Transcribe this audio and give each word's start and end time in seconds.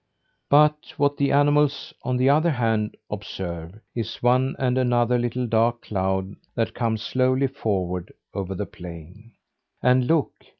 But 0.49 0.91
what 0.97 1.17
the 1.17 1.31
animals, 1.31 1.93
on 2.01 2.17
the 2.17 2.27
other 2.27 2.49
hand, 2.49 2.97
observe, 3.11 3.79
is 3.93 4.15
one 4.23 4.55
and 4.57 4.75
another 4.75 5.19
little 5.19 5.45
dark 5.45 5.83
cloud 5.83 6.37
that 6.55 6.73
comes 6.73 7.03
slowly 7.03 7.45
forward 7.45 8.11
over 8.33 8.55
the 8.55 8.65
plain. 8.65 9.33
And 9.83 10.07
look! 10.07 10.31